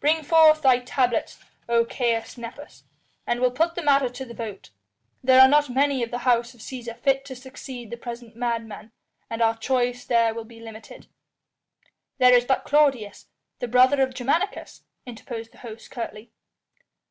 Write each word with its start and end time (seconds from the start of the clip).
Bring 0.00 0.22
forth 0.22 0.62
thy 0.62 0.78
tablets, 0.78 1.38
O 1.68 1.84
Caius 1.84 2.38
Nepos, 2.38 2.84
and 3.26 3.40
we'll 3.42 3.50
put 3.50 3.74
the 3.74 3.82
matter 3.82 4.08
to 4.08 4.24
the 4.24 4.32
vote. 4.32 4.70
There 5.22 5.38
are 5.38 5.48
not 5.48 5.68
many 5.68 6.02
of 6.02 6.10
the 6.10 6.20
House 6.24 6.54
of 6.54 6.60
Cæsar 6.60 6.96
fit 6.96 7.26
to 7.26 7.36
succeed 7.36 7.90
the 7.90 7.98
present 7.98 8.34
madman, 8.36 8.92
and 9.28 9.42
our 9.42 9.54
choice 9.58 10.06
there 10.06 10.32
will 10.32 10.46
be 10.46 10.60
limited." 10.60 11.08
"There 12.16 12.32
is 12.32 12.46
but 12.46 12.64
Claudius, 12.64 13.26
the 13.58 13.68
brother 13.68 14.00
of 14.00 14.14
Germanicus," 14.14 14.82
interposed 15.04 15.52
the 15.52 15.58
host 15.58 15.90
curtly. 15.90 16.30